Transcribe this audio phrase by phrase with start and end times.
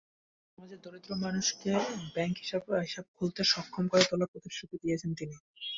[0.49, 1.71] সমাজের দরিদ্র মানুষকে
[2.15, 5.35] ব্যাংক হিসাব খুলতে সক্ষম করে তোলারও প্রতিশ্রুতি দিয়েছেন তিনি।